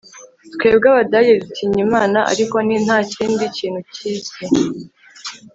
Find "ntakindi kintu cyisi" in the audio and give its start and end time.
2.85-4.43